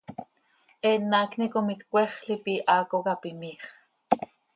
[0.91, 3.63] Eenm haacni com itcmexl ipi, haaco cap imiiix.